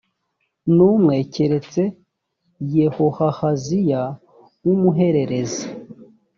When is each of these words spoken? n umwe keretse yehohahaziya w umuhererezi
n 0.75 0.77
umwe 0.91 1.15
keretse 1.33 1.83
yehohahaziya 2.75 4.01
w 4.65 4.67
umuhererezi 4.75 5.65